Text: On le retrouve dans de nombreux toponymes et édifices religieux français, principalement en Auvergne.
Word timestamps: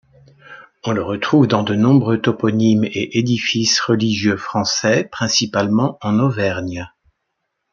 On 0.83 0.93
le 0.93 1.03
retrouve 1.03 1.45
dans 1.45 1.61
de 1.61 1.75
nombreux 1.75 2.19
toponymes 2.19 2.85
et 2.85 3.19
édifices 3.19 3.79
religieux 3.79 4.35
français, 4.35 5.03
principalement 5.03 5.99
en 6.01 6.17
Auvergne. 6.17 6.89